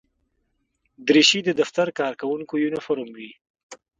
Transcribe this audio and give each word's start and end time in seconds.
دریشي 1.07 1.39
د 1.45 1.49
دفتر 1.61 1.87
کارکوونکو 1.99 2.53
یونیفورم 2.63 3.07
وي. 3.17 3.31